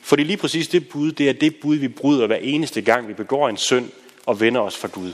Fordi 0.00 0.22
lige 0.22 0.36
præcis 0.36 0.68
det 0.68 0.88
bud, 0.88 1.12
det 1.12 1.28
er 1.28 1.32
det 1.32 1.56
bud, 1.56 1.76
vi 1.76 1.88
bryder 1.88 2.26
hver 2.26 2.36
eneste 2.36 2.82
gang, 2.82 3.08
vi 3.08 3.14
begår 3.14 3.48
en 3.48 3.56
synd 3.56 3.90
og 4.26 4.40
vender 4.40 4.60
os 4.60 4.76
fra 4.76 4.88
Gud. 4.88 5.12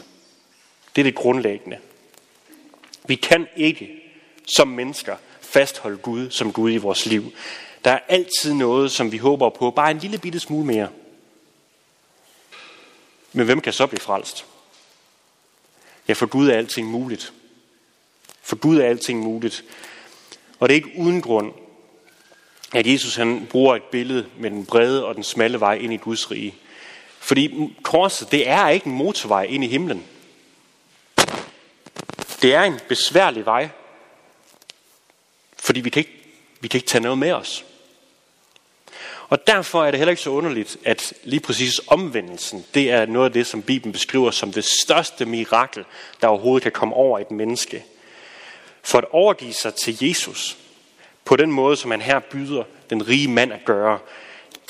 Det 0.96 1.02
er 1.02 1.04
det 1.04 1.14
grundlæggende. 1.14 1.78
Vi 3.06 3.14
kan 3.14 3.46
ikke 3.56 3.90
som 4.46 4.68
mennesker 4.68 5.16
fastholde 5.40 5.96
Gud 5.96 6.30
som 6.30 6.52
Gud 6.52 6.72
i 6.72 6.76
vores 6.76 7.06
liv. 7.06 7.32
Der 7.84 7.90
er 7.90 8.00
altid 8.08 8.54
noget, 8.54 8.90
som 8.90 9.12
vi 9.12 9.18
håber 9.18 9.50
på, 9.50 9.70
bare 9.70 9.90
en 9.90 9.98
lille 9.98 10.18
bitte 10.18 10.40
smule 10.40 10.66
mere. 10.66 10.88
Men 13.32 13.44
hvem 13.46 13.60
kan 13.60 13.72
så 13.72 13.86
blive 13.86 14.00
frelst? 14.00 14.46
Ja, 16.08 16.12
for 16.12 16.26
Gud 16.26 16.48
er 16.48 16.56
alting 16.56 16.88
muligt. 16.88 17.32
For 18.42 18.56
Gud 18.56 18.78
er 18.78 18.86
alting 18.86 19.20
muligt. 19.20 19.64
Og 20.58 20.68
det 20.68 20.74
er 20.74 20.76
ikke 20.76 20.98
uden 20.98 21.22
grund, 21.22 21.52
at 22.74 22.86
Jesus 22.86 23.16
han 23.16 23.46
bruger 23.50 23.76
et 23.76 23.82
billede 23.82 24.26
med 24.38 24.50
den 24.50 24.66
brede 24.66 25.04
og 25.04 25.14
den 25.14 25.24
smalle 25.24 25.60
vej 25.60 25.74
ind 25.74 25.92
i 25.92 25.96
Guds 25.96 26.30
rige. 26.30 26.54
Fordi 27.18 27.74
korset, 27.82 28.32
det 28.32 28.48
er 28.48 28.68
ikke 28.68 28.86
en 28.86 28.92
motorvej 28.92 29.42
ind 29.42 29.64
i 29.64 29.68
himlen. 29.68 30.04
Det 32.42 32.54
er 32.54 32.62
en 32.62 32.80
besværlig 32.88 33.46
vej, 33.46 33.68
fordi 35.58 35.80
vi 35.80 35.90
kan 35.90 36.00
ikke, 36.00 36.32
vi 36.60 36.68
kan 36.68 36.78
ikke 36.78 36.88
tage 36.88 37.02
noget 37.02 37.18
med 37.18 37.32
os. 37.32 37.64
Og 39.30 39.46
derfor 39.46 39.84
er 39.84 39.90
det 39.90 39.98
heller 39.98 40.10
ikke 40.10 40.22
så 40.22 40.30
underligt, 40.30 40.76
at 40.84 41.12
lige 41.24 41.40
præcis 41.40 41.80
omvendelsen, 41.86 42.64
det 42.74 42.90
er 42.90 43.06
noget 43.06 43.26
af 43.26 43.32
det, 43.32 43.46
som 43.46 43.62
Bibelen 43.62 43.92
beskriver 43.92 44.30
som 44.30 44.52
det 44.52 44.64
største 44.64 45.24
mirakel, 45.24 45.84
der 46.20 46.26
overhovedet 46.26 46.62
kan 46.62 46.72
komme 46.72 46.94
over 46.94 47.18
et 47.18 47.30
menneske. 47.30 47.84
For 48.82 48.98
at 48.98 49.04
overgive 49.10 49.52
sig 49.52 49.74
til 49.74 49.98
Jesus, 50.00 50.56
på 51.24 51.36
den 51.36 51.52
måde, 51.52 51.76
som 51.76 51.90
han 51.90 52.00
her 52.00 52.18
byder 52.18 52.64
den 52.90 53.08
rige 53.08 53.28
mand 53.28 53.52
at 53.52 53.64
gøre, 53.64 53.98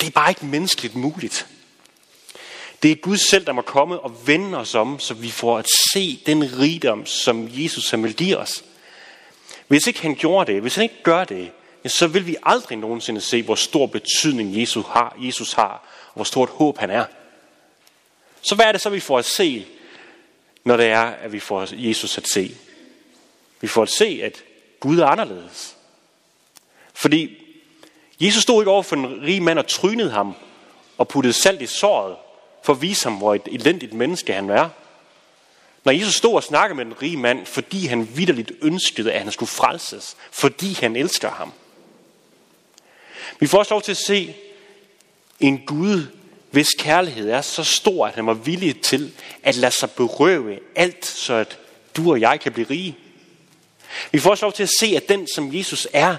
det 0.01 0.07
er 0.07 0.11
bare 0.11 0.31
ikke 0.31 0.45
menneskeligt 0.45 0.95
muligt. 0.95 1.47
Det 2.83 2.91
er 2.91 2.95
Gud 2.95 3.17
selv, 3.17 3.45
der 3.45 3.51
må 3.51 3.61
komme 3.61 3.99
og 3.99 4.27
vende 4.27 4.57
os 4.57 4.75
om, 4.75 4.99
så 4.99 5.13
vi 5.13 5.29
får 5.29 5.57
at 5.57 5.67
se 5.93 6.19
den 6.25 6.59
rigdom, 6.59 7.05
som 7.05 7.49
Jesus 7.51 7.89
har 7.89 7.97
meldt 7.97 8.35
os. 8.35 8.63
Hvis 9.67 9.87
ikke 9.87 10.01
han 10.01 10.15
gjorde 10.15 10.53
det, 10.53 10.61
hvis 10.61 10.75
han 10.75 10.83
ikke 10.83 11.03
gør 11.03 11.23
det, 11.23 11.51
så 11.87 12.07
vil 12.07 12.27
vi 12.27 12.35
aldrig 12.43 12.77
nogensinde 12.77 13.21
se, 13.21 13.41
hvor 13.41 13.55
stor 13.55 13.85
betydning 13.85 14.59
Jesus 14.59 14.85
har, 14.85 15.15
Jesus 15.19 15.53
har 15.53 15.83
og 16.07 16.13
hvor 16.13 16.23
stort 16.23 16.49
håb 16.49 16.77
han 16.77 16.89
er. 16.89 17.05
Så 18.41 18.55
hvad 18.55 18.65
er 18.65 18.71
det 18.71 18.81
så, 18.81 18.89
vi 18.89 18.99
får 18.99 19.19
at 19.19 19.25
se, 19.25 19.65
når 20.63 20.77
det 20.77 20.85
er, 20.85 21.01
at 21.01 21.31
vi 21.31 21.39
får 21.39 21.67
Jesus 21.71 22.17
at 22.17 22.27
se? 22.27 22.55
Vi 23.61 23.67
får 23.67 23.81
at 23.81 23.89
se, 23.89 24.19
at 24.23 24.43
Gud 24.79 24.99
er 24.99 25.05
anderledes. 25.05 25.75
Fordi 26.93 27.37
Jesus 28.19 28.43
stod 28.43 28.61
ikke 28.61 28.71
over 28.71 28.83
for 28.83 28.95
en 28.95 29.21
rig 29.21 29.43
mand 29.43 29.59
og 29.59 29.67
trynede 29.67 30.11
ham 30.11 30.35
og 30.97 31.07
puttede 31.07 31.33
salt 31.33 31.61
i 31.61 31.65
såret 31.65 32.15
for 32.63 32.73
at 32.73 32.81
vise 32.81 33.03
ham, 33.03 33.17
hvor 33.17 33.35
et 33.35 33.47
elendigt 33.51 33.93
menneske 33.93 34.33
han 34.33 34.49
er. 34.49 34.69
Når 35.83 35.91
Jesus 35.91 36.15
stod 36.15 36.35
og 36.35 36.43
snakkede 36.43 36.77
med 36.77 36.85
den 36.85 37.01
rige 37.01 37.17
mand, 37.17 37.45
fordi 37.45 37.85
han 37.85 38.17
vidderligt 38.17 38.51
ønskede, 38.61 39.13
at 39.13 39.21
han 39.21 39.31
skulle 39.31 39.49
frelses, 39.49 40.17
fordi 40.31 40.73
han 40.73 40.95
elsker 40.95 41.29
ham. 41.29 41.53
Vi 43.39 43.47
får 43.47 43.59
også 43.59 43.73
lov 43.73 43.81
til 43.81 43.91
at 43.91 43.97
se 43.97 44.35
en 45.39 45.61
Gud, 45.65 46.07
hvis 46.51 46.69
kærlighed 46.79 47.29
er 47.29 47.41
så 47.41 47.63
stor, 47.63 48.07
at 48.07 48.15
han 48.15 48.25
var 48.25 48.33
villig 48.33 48.81
til 48.81 49.11
at 49.43 49.55
lade 49.55 49.71
sig 49.71 49.91
berøve 49.91 50.59
alt, 50.75 51.05
så 51.05 51.33
at 51.33 51.57
du 51.97 52.11
og 52.11 52.21
jeg 52.21 52.39
kan 52.39 52.51
blive 52.51 52.69
rige. 52.69 52.97
Vi 54.11 54.19
får 54.19 54.31
også 54.31 54.45
lov 54.45 54.53
til 54.53 54.63
at 54.63 54.71
se, 54.79 54.93
at 54.95 55.09
den, 55.09 55.27
som 55.35 55.55
Jesus 55.55 55.87
er, 55.93 56.15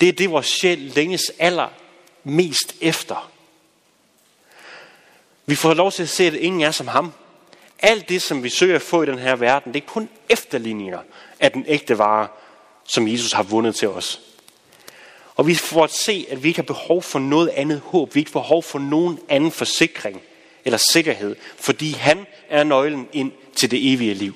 det 0.00 0.08
er 0.08 0.12
det, 0.12 0.30
vores 0.30 0.46
sjæl 0.46 0.78
længes 0.78 1.32
aller 1.38 1.68
mest 2.24 2.74
efter. 2.80 3.30
Vi 5.46 5.54
får 5.54 5.74
lov 5.74 5.92
til 5.92 6.02
at 6.02 6.08
se, 6.08 6.24
at 6.24 6.34
ingen 6.34 6.62
er 6.62 6.70
som 6.70 6.88
ham. 6.88 7.12
Alt 7.78 8.08
det, 8.08 8.22
som 8.22 8.42
vi 8.42 8.48
søger 8.48 8.76
at 8.76 8.82
få 8.82 9.02
i 9.02 9.06
den 9.06 9.18
her 9.18 9.36
verden, 9.36 9.74
det 9.74 9.82
er 9.82 9.86
kun 9.86 10.08
efterligninger 10.28 10.98
af 11.40 11.52
den 11.52 11.64
ægte 11.68 11.98
vare, 11.98 12.28
som 12.84 13.08
Jesus 13.08 13.32
har 13.32 13.42
vundet 13.42 13.76
til 13.76 13.88
os. 13.88 14.20
Og 15.36 15.46
vi 15.46 15.54
får 15.54 15.84
at 15.84 15.90
se, 15.90 16.26
at 16.30 16.42
vi 16.42 16.48
ikke 16.48 16.58
har 16.58 16.62
behov 16.62 17.02
for 17.02 17.18
noget 17.18 17.48
andet 17.48 17.80
håb. 17.80 18.14
Vi 18.14 18.20
ikke 18.20 18.32
har 18.32 18.40
behov 18.40 18.62
for 18.62 18.78
nogen 18.78 19.18
anden 19.28 19.52
forsikring 19.52 20.22
eller 20.64 20.78
sikkerhed, 20.92 21.36
fordi 21.56 21.92
han 21.92 22.26
er 22.48 22.64
nøglen 22.64 23.08
ind 23.12 23.32
til 23.56 23.70
det 23.70 23.92
evige 23.92 24.14
liv. 24.14 24.34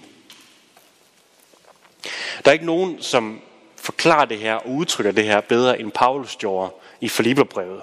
Der 2.45 2.50
er 2.50 2.52
ikke 2.52 2.67
nogen, 2.67 3.02
som 3.02 3.40
forklarer 3.76 4.25
det 4.25 4.38
her 4.38 4.55
og 4.55 4.71
udtrykker 4.71 5.12
det 5.12 5.25
her 5.25 5.40
bedre, 5.40 5.81
end 5.81 5.93
Paulus 5.93 6.37
gjorde 6.37 6.73
i 7.00 7.09
Filipperbrevet. 7.09 7.81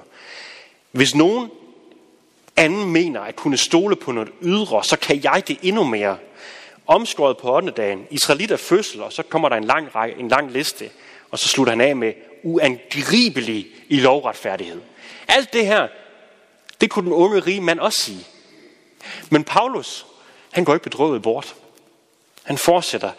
Hvis 0.92 1.16
nogen 1.16 1.50
anden 2.56 2.92
mener 2.92 3.22
at 3.22 3.36
kunne 3.36 3.58
stole 3.58 3.96
på 3.96 4.12
noget 4.12 4.30
ydre, 4.42 4.84
så 4.84 4.98
kan 4.98 5.24
jeg 5.24 5.44
det 5.48 5.58
endnu 5.62 5.84
mere. 5.84 6.18
Omskåret 6.88 7.38
på 7.38 7.56
8. 7.56 7.72
dagen, 7.72 8.08
Israelitter 8.10 8.58
fødsel, 8.58 9.02
og 9.02 9.14
så 9.14 9.24
kommer 9.24 9.50
der 9.50 9.56
en 9.56 9.64
lang, 9.64 9.96
række, 9.96 10.20
en 10.20 10.28
lang 10.28 10.52
liste, 10.52 10.90
og 11.32 11.40
så 11.40 11.48
slutter 11.48 11.72
han 11.72 11.82
af 11.82 11.96
med 11.96 12.14
uangribelig 12.46 13.68
i 13.90 14.00
lovretfærdighed. 14.00 14.82
Alt 15.28 15.54
det 15.54 15.66
her, 15.68 15.88
det 16.82 16.90
kunne 16.90 17.06
den 17.06 17.14
unge 17.14 17.40
rige 17.40 17.62
mand 17.62 17.80
også 17.80 18.02
sige. 18.02 18.28
Men 19.30 19.44
Paulus, 19.44 20.06
han 20.52 20.66
går 20.66 20.74
ikke 20.74 20.84
bedrøvet 20.84 21.22
bort. 21.22 21.56
Han 22.44 22.58
fortsætter. 22.58 23.12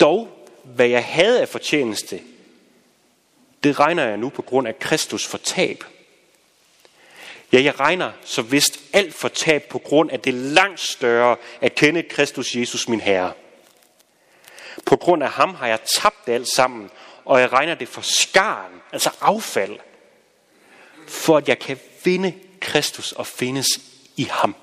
Dog, 0.00 0.48
hvad 0.64 0.86
jeg 0.88 1.04
havde 1.04 1.40
af 1.40 1.48
fortjeneste, 1.48 2.20
det 3.64 3.80
regner 3.80 4.04
jeg 4.04 4.16
nu 4.16 4.28
på 4.28 4.42
grund 4.42 4.68
af 4.68 4.78
Kristus 4.78 5.26
fortab. 5.26 5.84
Ja, 7.52 7.62
jeg 7.62 7.80
regner 7.80 8.12
så 8.24 8.42
vist 8.42 8.80
alt 8.92 9.14
for 9.14 9.28
tab 9.28 9.62
på 9.70 9.78
grund 9.78 10.10
af 10.10 10.20
det 10.20 10.34
langt 10.34 10.80
større 10.80 11.36
at 11.60 11.74
kende 11.74 12.02
Kristus 12.02 12.56
Jesus 12.56 12.88
min 12.88 13.00
Herre. 13.00 13.32
På 14.86 14.96
grund 14.96 15.22
af 15.22 15.30
ham 15.30 15.54
har 15.54 15.66
jeg 15.66 15.78
tabt 16.00 16.28
alt 16.28 16.48
sammen, 16.48 16.90
og 17.30 17.40
jeg 17.40 17.52
regner 17.52 17.74
det 17.74 17.88
for 17.88 18.00
skarn, 18.00 18.72
altså 18.92 19.10
affald, 19.20 19.78
for 21.06 21.36
at 21.36 21.48
jeg 21.48 21.58
kan 21.58 21.78
finde 22.00 22.34
Kristus 22.60 23.12
og 23.12 23.26
findes 23.26 23.66
i 24.16 24.22
ham. 24.22 24.56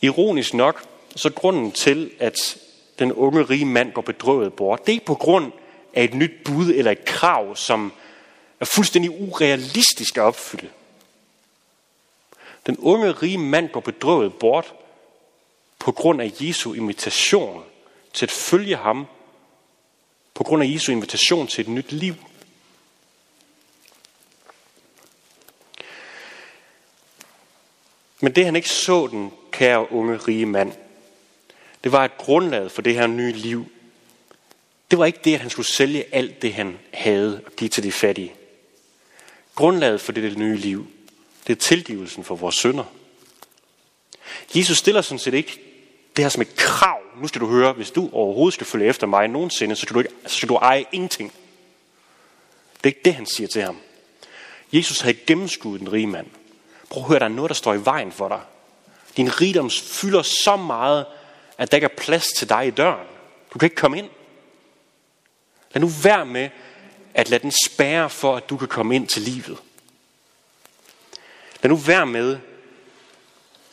Ironisk 0.00 0.54
nok, 0.54 0.84
så 1.16 1.30
grunden 1.30 1.72
til, 1.72 2.10
at 2.18 2.56
den 2.98 3.12
unge 3.12 3.42
rige 3.42 3.64
mand 3.64 3.92
går 3.92 4.02
bedrøvet 4.02 4.54
bort, 4.54 4.86
det 4.86 4.94
er 4.94 5.00
på 5.06 5.14
grund 5.14 5.52
af 5.94 6.04
et 6.04 6.14
nyt 6.14 6.44
bud 6.44 6.66
eller 6.74 6.90
et 6.90 7.04
krav, 7.04 7.56
som 7.56 7.92
er 8.60 8.64
fuldstændig 8.64 9.10
urealistisk 9.10 10.16
at 10.16 10.22
opfylde. 10.22 10.70
Den 12.66 12.76
unge 12.78 13.12
rige 13.12 13.38
mand 13.38 13.68
går 13.68 13.80
bedrøvet 13.80 14.34
bort 14.34 14.74
på 15.78 15.92
grund 15.92 16.22
af 16.22 16.32
Jesu 16.40 16.72
invitation 16.72 17.64
til 18.12 18.26
at 18.26 18.30
følge 18.30 18.76
ham, 18.76 19.06
på 20.34 20.44
grund 20.44 20.62
af 20.62 20.68
Jesu 20.68 20.92
invitation 20.92 21.46
til 21.46 21.62
et 21.62 21.68
nyt 21.68 21.92
liv. 21.92 22.14
Men 28.20 28.34
det 28.34 28.44
han 28.44 28.56
ikke 28.56 28.68
så 28.68 29.06
den 29.06 29.32
kære 29.50 29.92
unge 29.92 30.16
rige 30.16 30.46
mand, 30.46 30.72
det 31.84 31.92
var 31.92 32.04
et 32.04 32.16
grundlag 32.16 32.70
for 32.70 32.82
det 32.82 32.94
her 32.94 33.06
nye 33.06 33.32
liv. 33.32 33.66
Det 34.90 34.98
var 34.98 35.04
ikke 35.04 35.20
det, 35.24 35.34
at 35.34 35.40
han 35.40 35.50
skulle 35.50 35.66
sælge 35.66 36.14
alt 36.14 36.42
det, 36.42 36.54
han 36.54 36.78
havde 36.92 37.42
og 37.46 37.52
give 37.52 37.68
til 37.68 37.82
de 37.82 37.92
fattige. 37.92 38.34
Grundlaget 39.54 40.00
for 40.00 40.12
det 40.12 40.38
nye 40.38 40.56
liv, 40.56 40.86
det 41.46 41.52
er 41.52 41.60
tilgivelsen 41.60 42.24
for 42.24 42.36
vores 42.36 42.54
synder. 42.54 42.84
Jesus 44.54 44.78
stiller 44.78 45.00
sådan 45.00 45.18
set 45.18 45.34
ikke 45.34 45.60
det 46.16 46.24
her 46.24 46.28
som 46.28 46.42
et 46.42 46.56
krav. 46.56 46.98
Nu 47.20 47.28
skal 47.28 47.40
du 47.40 47.46
høre, 47.46 47.72
hvis 47.72 47.90
du 47.90 48.10
overhovedet 48.12 48.54
skal 48.54 48.66
følge 48.66 48.86
efter 48.86 49.06
mig 49.06 49.28
nogensinde, 49.28 49.76
så 49.76 49.82
skal 49.82 49.94
du, 49.94 49.98
ikke, 49.98 50.14
så 50.26 50.36
skal 50.36 50.48
du 50.48 50.54
eje 50.56 50.84
ingenting. 50.92 51.32
Det 52.74 52.82
er 52.82 52.86
ikke 52.86 53.00
det, 53.04 53.14
han 53.14 53.26
siger 53.26 53.48
til 53.48 53.62
ham. 53.62 53.76
Jesus 54.72 55.00
havde 55.00 55.14
gennemskuddet 55.14 55.80
den 55.80 55.92
rige 55.92 56.06
mand. 56.06 56.26
Prøv 56.90 57.02
at 57.02 57.08
høre, 57.08 57.18
der 57.18 57.24
er 57.24 57.28
noget, 57.28 57.48
der 57.48 57.54
står 57.54 57.74
i 57.74 57.84
vejen 57.84 58.12
for 58.12 58.28
dig. 58.28 58.40
Din 59.16 59.40
rigdom 59.40 59.70
fylder 59.70 60.22
så 60.22 60.56
meget, 60.56 61.06
at 61.58 61.70
der 61.70 61.76
ikke 61.76 61.84
er 61.84 61.96
plads 61.96 62.26
til 62.26 62.48
dig 62.48 62.66
i 62.66 62.70
døren. 62.70 63.06
Du 63.52 63.58
kan 63.58 63.66
ikke 63.66 63.76
komme 63.76 63.98
ind. 63.98 64.08
Lad 65.74 65.80
nu 65.80 65.90
være 66.02 66.26
med 66.26 66.48
at 67.14 67.30
lade 67.30 67.42
den 67.42 67.52
spærre 67.66 68.10
for, 68.10 68.36
at 68.36 68.50
du 68.50 68.56
kan 68.56 68.68
komme 68.68 68.94
ind 68.94 69.08
til 69.08 69.22
livet. 69.22 69.58
Lad 71.62 71.68
nu 71.68 71.76
være 71.76 72.06
med 72.06 72.38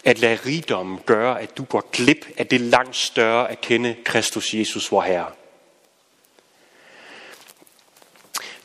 at 0.04 0.20
lade 0.20 0.36
rigdommen 0.46 1.00
gøre, 1.06 1.42
at 1.42 1.58
du 1.58 1.64
går 1.64 1.90
glip 1.92 2.26
af 2.38 2.48
det 2.48 2.62
langt 2.62 2.96
større 2.96 3.52
at 3.52 3.62
kende 3.62 3.96
Kristus 4.06 4.54
Jesus, 4.54 4.92
vor 4.92 5.02
Herre. 5.02 5.32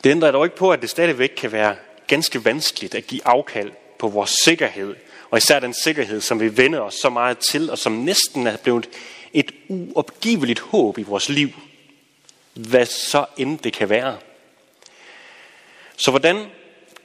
Det 0.03 0.11
ændrer 0.11 0.31
dog 0.31 0.45
ikke 0.45 0.55
på, 0.55 0.71
at 0.71 0.81
det 0.81 0.89
stadigvæk 0.89 1.33
kan 1.37 1.51
være 1.51 1.75
ganske 2.07 2.45
vanskeligt 2.45 2.95
at 2.95 3.07
give 3.07 3.27
afkald 3.27 3.71
på 3.99 4.07
vores 4.07 4.35
sikkerhed, 4.45 4.95
og 5.29 5.37
især 5.37 5.59
den 5.59 5.73
sikkerhed, 5.83 6.21
som 6.21 6.39
vi 6.39 6.57
vender 6.57 6.79
os 6.79 6.93
så 6.93 7.09
meget 7.09 7.37
til, 7.37 7.71
og 7.71 7.77
som 7.77 7.91
næsten 7.91 8.47
er 8.47 8.57
blevet 8.57 8.89
et 9.33 9.51
uopgiveligt 9.67 10.59
håb 10.59 10.97
i 10.97 11.03
vores 11.03 11.29
liv, 11.29 11.49
hvad 12.53 12.85
så 12.85 13.25
end 13.37 13.59
det 13.59 13.73
kan 13.73 13.89
være. 13.89 14.17
Så 15.97 16.11
hvordan 16.11 16.45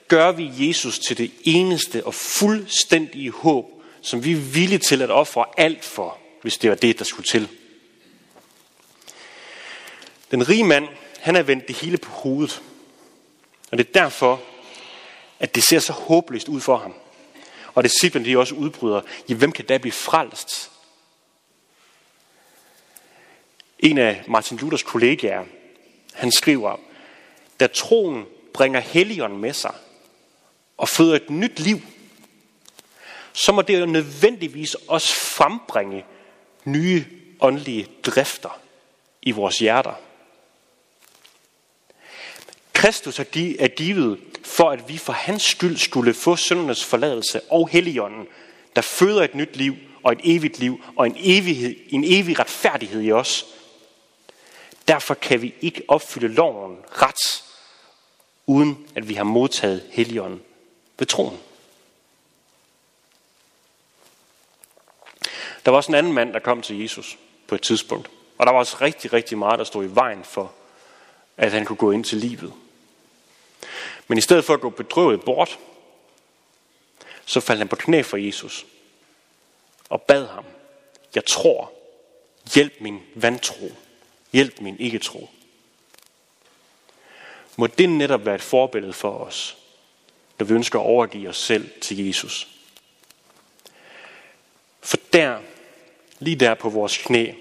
gør 0.08 0.32
vi 0.32 0.50
Jesus 0.58 0.98
til 0.98 1.18
det 1.18 1.30
eneste 1.44 2.06
og 2.06 2.14
fuldstændige 2.14 3.30
håb, 3.30 3.79
som 4.02 4.24
vi 4.24 4.32
er 4.32 4.36
villige 4.36 4.78
til 4.78 5.02
at 5.02 5.10
ofre 5.10 5.44
alt 5.56 5.84
for, 5.84 6.18
hvis 6.42 6.58
det 6.58 6.70
var 6.70 6.76
det, 6.76 6.98
der 6.98 7.04
skulle 7.04 7.26
til? 7.26 7.48
Den 10.30 10.48
rige 10.48 10.64
mand, 10.64 10.88
han 11.20 11.34
har 11.34 11.42
vendt 11.42 11.68
det 11.68 11.76
hele 11.76 11.98
på 11.98 12.10
hovedet. 12.10 12.62
Og 13.70 13.78
det 13.78 13.88
er 13.88 13.92
derfor, 13.92 14.40
at 15.38 15.54
det 15.54 15.64
ser 15.64 15.78
så 15.78 15.92
håbløst 15.92 16.48
ud 16.48 16.60
for 16.60 16.76
ham. 16.76 16.94
Og 17.74 17.82
det 17.82 17.92
simpelthen 18.00 18.32
de 18.32 18.38
også 18.38 18.54
udbryder, 18.54 19.00
i 19.28 19.34
hvem 19.34 19.52
kan 19.52 19.64
da 19.64 19.78
blive 19.78 19.92
frelst? 19.92 20.70
En 23.78 23.98
af 23.98 24.24
Martin 24.28 24.56
Luthers 24.56 24.82
kollegaer, 24.82 25.44
han 26.12 26.32
skriver, 26.32 26.76
da 27.60 27.66
troen 27.66 28.24
bringer 28.54 28.80
helligånden 28.80 29.38
med 29.38 29.52
sig 29.52 29.74
og 30.76 30.88
føder 30.88 31.16
et 31.16 31.30
nyt 31.30 31.60
liv, 31.60 31.80
så 33.32 33.52
må 33.52 33.62
det 33.62 33.80
jo 33.80 33.86
nødvendigvis 33.86 34.74
også 34.74 35.14
frembringe 35.14 36.04
nye 36.64 37.06
åndelige 37.40 37.88
drifter 38.02 38.60
i 39.22 39.30
vores 39.30 39.58
hjerter. 39.58 39.92
Kristus 42.72 43.18
er 43.18 43.68
givet 43.68 44.18
for, 44.44 44.70
at 44.70 44.88
vi 44.88 44.98
for 44.98 45.12
hans 45.12 45.42
skyld 45.42 45.76
skulle 45.76 46.14
få 46.14 46.36
syndernes 46.36 46.84
forladelse 46.84 47.40
og 47.50 47.68
helligånden, 47.68 48.26
der 48.76 48.82
føder 48.82 49.22
et 49.22 49.34
nyt 49.34 49.56
liv 49.56 49.76
og 50.02 50.12
et 50.12 50.20
evigt 50.22 50.58
liv 50.58 50.84
og 50.96 51.06
en, 51.06 51.16
evighed, 51.18 51.76
en 51.88 52.04
evig 52.06 52.38
retfærdighed 52.38 53.02
i 53.02 53.12
os. 53.12 53.46
Derfor 54.88 55.14
kan 55.14 55.42
vi 55.42 55.54
ikke 55.60 55.82
opfylde 55.88 56.28
loven 56.28 56.76
ret, 56.90 57.44
uden 58.46 58.86
at 58.94 59.08
vi 59.08 59.14
har 59.14 59.24
modtaget 59.24 59.82
helligånden 59.90 60.40
ved 60.98 61.06
troen. 61.06 61.38
Der 65.64 65.70
var 65.70 65.76
også 65.76 65.90
en 65.90 65.94
anden 65.94 66.12
mand, 66.12 66.32
der 66.32 66.38
kom 66.38 66.62
til 66.62 66.80
Jesus 66.80 67.18
på 67.46 67.54
et 67.54 67.62
tidspunkt. 67.62 68.10
Og 68.38 68.46
der 68.46 68.52
var 68.52 68.58
også 68.58 68.76
rigtig, 68.80 69.12
rigtig 69.12 69.38
meget, 69.38 69.58
der 69.58 69.64
stod 69.64 69.84
i 69.84 69.94
vejen 69.94 70.24
for, 70.24 70.52
at 71.36 71.52
han 71.52 71.64
kunne 71.64 71.76
gå 71.76 71.90
ind 71.90 72.04
til 72.04 72.18
livet. 72.18 72.52
Men 74.08 74.18
i 74.18 74.20
stedet 74.20 74.44
for 74.44 74.54
at 74.54 74.60
gå 74.60 74.70
bedrøvet 74.70 75.24
bort, 75.24 75.58
så 77.26 77.40
faldt 77.40 77.58
han 77.58 77.68
på 77.68 77.76
knæ 77.76 78.02
for 78.02 78.16
Jesus 78.16 78.66
og 79.88 80.02
bad 80.02 80.26
ham, 80.26 80.44
jeg 81.14 81.24
tror, 81.24 81.72
hjælp 82.54 82.72
min 82.80 83.00
vantro, 83.14 83.72
hjælp 84.32 84.60
min 84.60 84.76
ikke-tro. 84.78 85.30
Må 87.56 87.66
det 87.66 87.88
netop 87.88 88.26
være 88.26 88.34
et 88.34 88.42
forbillede 88.42 88.92
for 88.92 89.18
os, 89.18 89.56
når 90.38 90.46
vi 90.46 90.54
ønsker 90.54 90.78
at 90.78 90.86
overgive 90.86 91.28
os 91.28 91.36
selv 91.36 91.70
til 91.80 92.06
Jesus. 92.06 92.48
For 94.80 94.96
der, 95.12 95.40
lige 96.20 96.36
der 96.36 96.54
på 96.54 96.68
vores 96.68 96.98
knæ, 96.98 97.32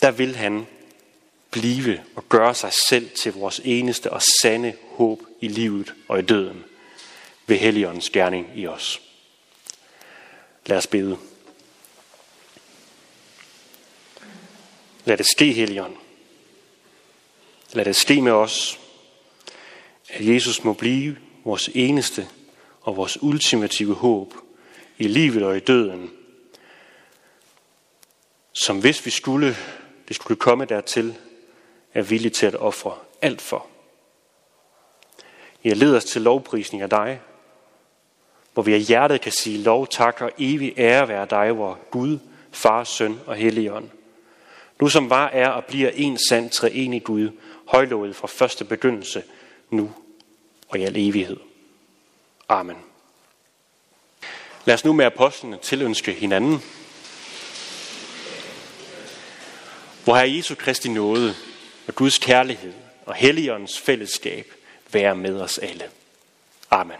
der 0.00 0.10
vil 0.10 0.36
han 0.36 0.66
blive 1.50 2.04
og 2.16 2.28
gøre 2.28 2.54
sig 2.54 2.72
selv 2.88 3.10
til 3.10 3.32
vores 3.32 3.60
eneste 3.64 4.12
og 4.12 4.22
sande 4.42 4.74
håb 4.90 5.22
i 5.40 5.48
livet 5.48 5.94
og 6.08 6.18
i 6.18 6.22
døden 6.22 6.64
ved 7.46 7.56
Helligåndens 7.56 8.10
gerning 8.10 8.50
i 8.54 8.66
os. 8.66 9.00
Lad 10.66 10.76
os 10.76 10.86
bede. 10.86 11.18
Lad 15.04 15.16
det 15.16 15.26
ske, 15.26 15.52
Helligånd. 15.52 15.96
Lad 17.72 17.84
det 17.84 17.96
ske 17.96 18.22
med 18.22 18.32
os, 18.32 18.78
at 20.08 20.26
Jesus 20.26 20.64
må 20.64 20.72
blive 20.72 21.16
vores 21.44 21.70
eneste 21.74 22.28
og 22.80 22.96
vores 22.96 23.22
ultimative 23.22 23.94
håb 23.94 24.34
i 24.98 25.08
livet 25.08 25.42
og 25.42 25.56
i 25.56 25.60
døden, 25.60 26.10
som 28.58 28.80
hvis 28.80 29.06
vi 29.06 29.10
skulle, 29.10 29.56
det 30.08 30.16
skulle 30.16 30.40
komme 30.40 30.64
dertil, 30.64 31.14
er 31.94 32.02
villige 32.02 32.30
til 32.30 32.46
at 32.46 32.54
ofre 32.54 32.94
alt 33.22 33.40
for. 33.40 33.66
Jeg 35.64 35.76
leder 35.76 35.96
os 35.96 36.04
til 36.04 36.22
lovprisning 36.22 36.82
af 36.82 36.90
dig, 36.90 37.20
hvor 38.54 38.62
vi 38.62 38.74
af 38.74 38.80
hjertet 38.80 39.20
kan 39.20 39.32
sige 39.32 39.58
lov, 39.58 39.86
tak 39.86 40.20
og 40.20 40.30
evig 40.38 40.74
ære 40.78 41.08
være 41.08 41.26
dig, 41.30 41.52
hvor 41.52 41.78
Gud, 41.90 42.18
Far, 42.52 42.84
Søn 42.84 43.20
og 43.26 43.36
Helligånd. 43.36 43.88
Nu 44.80 44.88
som 44.88 45.10
var, 45.10 45.28
er 45.28 45.48
og 45.48 45.64
bliver 45.64 45.90
en 45.94 46.18
sand 46.28 46.50
treenig 46.50 47.04
Gud, 47.04 47.30
højlovet 47.66 48.16
fra 48.16 48.28
første 48.28 48.64
begyndelse, 48.64 49.22
nu 49.70 49.92
og 50.68 50.78
i 50.78 50.82
al 50.82 50.96
evighed. 50.96 51.36
Amen. 52.48 52.76
Lad 54.64 54.74
os 54.74 54.84
nu 54.84 54.92
med 54.92 55.04
apostlene 55.04 55.58
tilønske 55.62 56.12
hinanden. 56.12 56.62
Hvor 60.08 60.16
her 60.16 60.24
Jesu 60.24 60.54
Kristi 60.54 60.88
nåde, 60.88 61.34
og 61.88 61.94
Guds 61.94 62.18
kærlighed 62.18 62.72
og 63.06 63.14
Helligåndens 63.14 63.78
fællesskab 63.78 64.52
være 64.92 65.16
med 65.16 65.40
os 65.40 65.58
alle. 65.58 65.84
Amen. 66.70 66.96